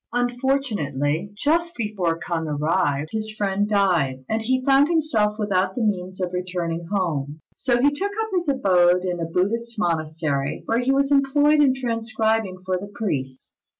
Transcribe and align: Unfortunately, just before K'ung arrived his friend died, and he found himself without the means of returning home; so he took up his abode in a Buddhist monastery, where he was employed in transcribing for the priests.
Unfortunately, 0.13 1.29
just 1.35 1.75
before 1.75 2.17
K'ung 2.19 2.47
arrived 2.47 3.09
his 3.11 3.29
friend 3.37 3.69
died, 3.69 4.25
and 4.27 4.41
he 4.41 4.65
found 4.65 4.87
himself 4.87 5.37
without 5.37 5.75
the 5.75 5.83
means 5.83 6.19
of 6.19 6.33
returning 6.33 6.87
home; 6.87 7.39
so 7.53 7.79
he 7.79 7.91
took 7.91 8.11
up 8.19 8.29
his 8.35 8.47
abode 8.49 9.05
in 9.05 9.19
a 9.19 9.25
Buddhist 9.25 9.77
monastery, 9.77 10.63
where 10.65 10.79
he 10.79 10.91
was 10.91 11.11
employed 11.11 11.61
in 11.61 11.75
transcribing 11.75 12.63
for 12.65 12.79
the 12.79 12.91
priests. 12.95 13.53